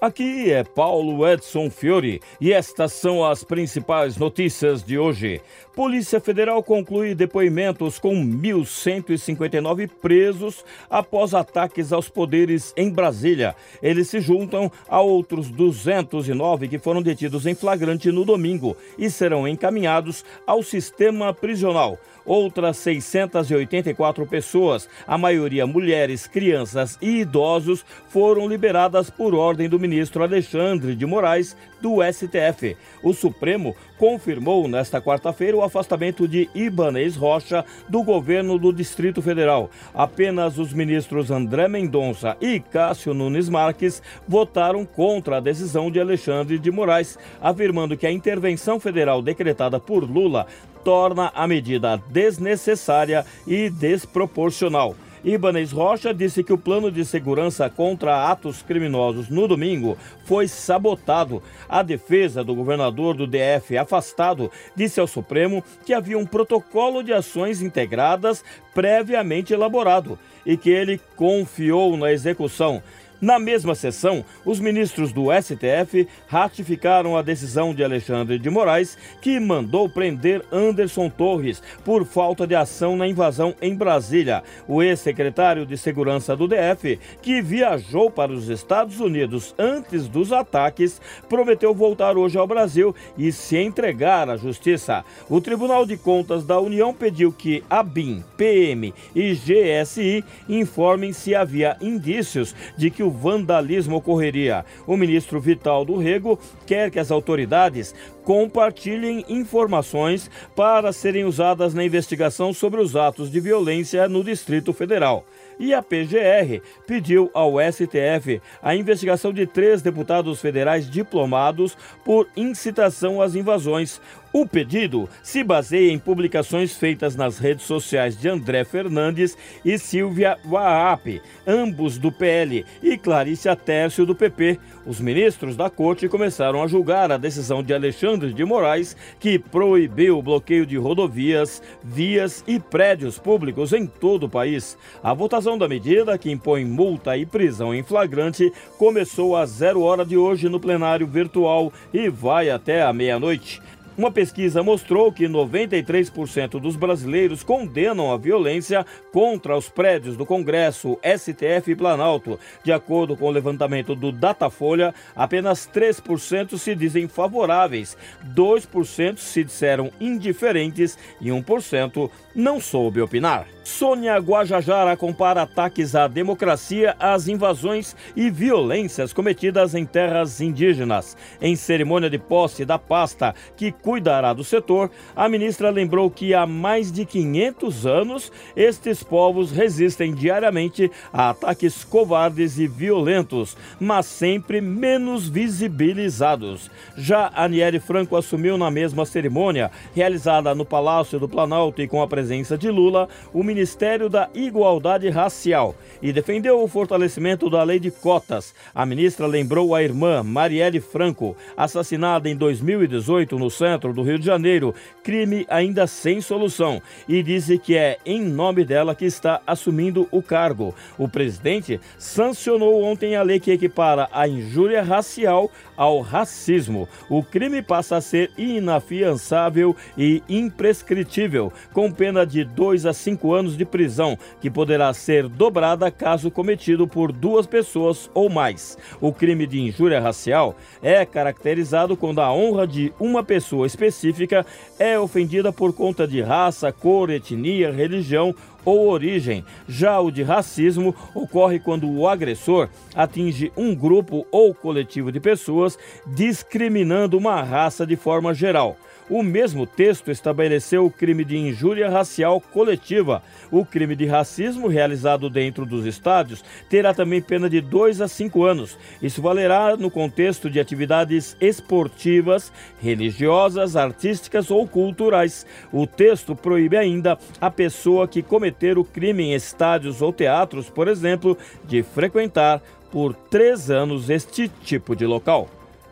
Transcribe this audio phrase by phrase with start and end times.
[0.00, 5.40] Aqui é Paulo Edson Fiore e estas são as principais notícias de hoje.
[5.74, 13.56] Polícia Federal conclui depoimentos com 1.159 presos após ataques aos poderes em Brasília.
[13.82, 19.48] Eles se juntam a outros 209 que foram detidos em flagrante no domingo e serão
[19.48, 21.98] encaminhados ao sistema prisional.
[22.24, 30.22] Outras 684 pessoas, a maioria mulheres, crianças e idosos, foram liberadas por ordem do ministro
[30.22, 32.76] Alexandre de Moraes, do STF.
[33.02, 39.70] O Supremo confirmou nesta quarta-feira o afastamento de Ibanez Rocha do governo do Distrito Federal.
[39.94, 46.58] Apenas os ministros André Mendonça e Cássio Nunes Marques votaram contra a decisão de Alexandre
[46.58, 50.46] de Moraes, afirmando que a intervenção federal decretada por Lula
[50.84, 54.94] torna a medida desnecessária e desproporcional.
[55.24, 61.42] Ibanez Rocha disse que o plano de segurança contra atos criminosos no domingo foi sabotado.
[61.68, 67.12] A defesa do governador do DF, afastado, disse ao Supremo que havia um protocolo de
[67.12, 72.82] ações integradas previamente elaborado e que ele confiou na execução.
[73.20, 79.40] Na mesma sessão, os ministros do STF ratificaram a decisão de Alexandre de Moraes, que
[79.40, 84.44] mandou prender Anderson Torres por falta de ação na invasão em Brasília.
[84.68, 91.00] O ex-secretário de Segurança do DF, que viajou para os Estados Unidos antes dos ataques,
[91.28, 95.04] prometeu voltar hoje ao Brasil e se entregar à justiça.
[95.28, 101.34] O Tribunal de Contas da União pediu que a BIM, PM e GSI informem se
[101.34, 104.64] havia indícios de que o vandalismo ocorreria.
[104.86, 107.94] O ministro Vital do Rego quer que as autoridades
[108.28, 115.24] compartilhem informações para serem usadas na investigação sobre os atos de violência no Distrito Federal.
[115.58, 123.22] E a PGR pediu ao STF a investigação de três deputados federais diplomados por incitação
[123.22, 124.00] às invasões.
[124.38, 130.38] O pedido se baseia em publicações feitas nas redes sociais de André Fernandes e Silvia
[130.44, 134.60] Waap, ambos do PL, e Clarice Tércio do PP.
[134.86, 140.18] Os ministros da corte começaram a julgar a decisão de Alexandre de Moraes, que proibiu
[140.18, 144.78] o bloqueio de rodovias, vias e prédios públicos em todo o país.
[145.02, 150.06] A votação da medida, que impõe multa e prisão em flagrante, começou às zero hora
[150.06, 153.60] de hoje no plenário virtual e vai até a meia-noite.
[153.98, 160.96] Uma pesquisa mostrou que 93% dos brasileiros condenam a violência contra os prédios do Congresso,
[161.02, 162.38] STF e Planalto.
[162.62, 167.96] De acordo com o levantamento do Datafolha, apenas 3% se dizem favoráveis,
[168.36, 173.57] 2% se disseram indiferentes e 1% não soube opinar.
[173.68, 181.14] Sônia Guajajara compara ataques à democracia às invasões e violências cometidas em terras indígenas.
[181.38, 186.46] Em cerimônia de posse da pasta que cuidará do setor, a ministra lembrou que há
[186.46, 194.62] mais de 500 anos estes povos resistem diariamente a ataques covardes e violentos, mas sempre
[194.62, 196.70] menos visibilizados.
[196.96, 202.08] Já Aniele Franco assumiu na mesma cerimônia, realizada no Palácio do Planalto e com a
[202.08, 207.90] presença de Lula o Ministério da Igualdade Racial e defendeu o fortalecimento da lei de
[207.90, 208.54] cotas.
[208.72, 214.24] A ministra lembrou a irmã Marielle Franco, assassinada em 2018 no centro do Rio de
[214.24, 220.06] Janeiro, crime ainda sem solução, e disse que é em nome dela que está assumindo
[220.12, 220.72] o cargo.
[220.96, 226.88] O presidente sancionou ontem a lei que equipara a injúria racial ao racismo.
[227.10, 233.56] O crime passa a ser inafiançável e imprescritível, com pena de 2 a 5 anos
[233.56, 238.76] de prisão, que poderá ser dobrada caso cometido por duas pessoas ou mais.
[239.00, 244.44] O crime de injúria racial é caracterizado quando a honra de uma pessoa específica
[244.78, 248.34] é ofendida por conta de raça, cor, etnia, religião
[248.64, 249.44] ou origem.
[249.66, 255.78] Já o de racismo ocorre quando o agressor atinge um grupo ou coletivo de pessoas
[256.06, 258.76] discriminando uma raça de forma geral.
[259.10, 263.22] O mesmo texto estabeleceu o crime de injúria racial coletiva.
[263.50, 268.44] O crime de racismo realizado dentro dos estádios terá também pena de 2 a 5
[268.44, 268.76] anos.
[269.00, 272.52] Isso valerá no contexto de atividades esportivas,
[272.82, 275.46] religiosas, artísticas ou culturais.
[275.72, 280.86] O texto proíbe ainda a pessoa que cometer o crime em estádios ou teatros, por
[280.86, 285.48] exemplo, de frequentar por três anos este tipo de local.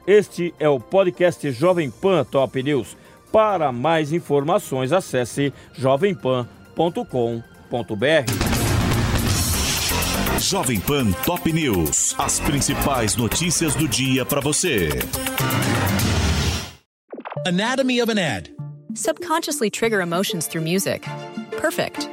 [0.06, 2.96] Este é o podcast Jovem Pan Top News.
[3.32, 6.46] Para mais informações, acesse jovempan.com.br.
[10.38, 12.14] Jovem Pan Top News.
[12.18, 14.90] As principais notícias do dia para você.
[17.44, 18.54] Anatomy of an ad.
[18.94, 21.04] Subconsciously trigger emotions through music.
[21.60, 22.08] Perfect.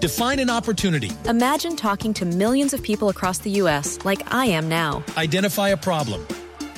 [0.00, 1.10] Define an opportunity.
[1.28, 3.98] Imagine talking to millions of people across the U.S.
[4.04, 5.02] like I am now.
[5.16, 6.24] Identify a problem.